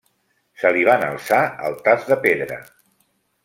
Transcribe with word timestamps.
Se 0.61 0.71
li 0.77 0.85
van 0.87 1.05
alçar 1.09 1.41
altars 1.69 2.11
de 2.13 2.21
pedra. 2.27 2.61